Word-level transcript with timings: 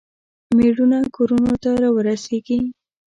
میړونه 0.57 0.97
کورونو 1.15 1.53
ته 1.63 1.69
راورسیږي. 1.81 2.59